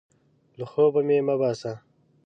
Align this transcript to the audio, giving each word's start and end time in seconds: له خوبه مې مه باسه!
له 0.57 0.65
خوبه 0.71 1.01
مې 1.07 1.17
مه 1.27 1.35
باسه! 1.41 1.73